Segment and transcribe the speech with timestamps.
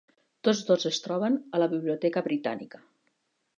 [0.47, 2.85] Tots dos es troben a la Biblioteca Britànica.